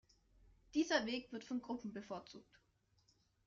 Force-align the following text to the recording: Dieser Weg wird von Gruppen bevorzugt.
Dieser 0.73 1.05
Weg 1.05 1.31
wird 1.31 1.43
von 1.43 1.61
Gruppen 1.61 1.93
bevorzugt. 1.93 2.59